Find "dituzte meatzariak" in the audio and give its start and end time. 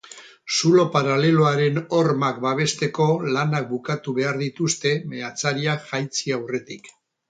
4.45-5.91